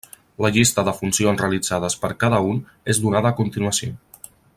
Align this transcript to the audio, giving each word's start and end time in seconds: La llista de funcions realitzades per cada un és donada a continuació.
La 0.43 0.49
llista 0.53 0.83
de 0.87 0.93
funcions 1.01 1.43
realitzades 1.43 1.97
per 2.05 2.11
cada 2.25 2.39
un 2.53 2.65
és 2.95 3.03
donada 3.05 3.33
a 3.35 3.41
continuació. 3.41 3.93